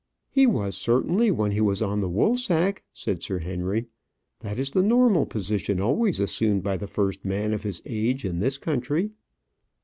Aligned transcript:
"He 0.31 0.47
was, 0.47 0.75
certainly, 0.75 1.29
when 1.29 1.51
he 1.51 1.61
was 1.61 1.79
on 1.79 1.99
the 1.99 2.09
woolsack," 2.09 2.81
said 2.91 3.21
Sir 3.21 3.37
Henry. 3.37 3.85
"That 4.39 4.57
is 4.57 4.71
the 4.71 4.81
normal 4.81 5.27
position 5.27 5.79
always 5.79 6.19
assumed 6.19 6.63
by 6.63 6.77
the 6.77 6.87
first 6.87 7.23
man 7.23 7.53
of 7.53 7.61
his 7.61 7.83
age 7.85 8.25
in 8.25 8.39
this 8.39 8.57
country." 8.57 9.11